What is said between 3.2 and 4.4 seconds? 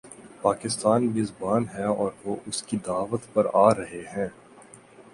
پر آ رہے ہیں۔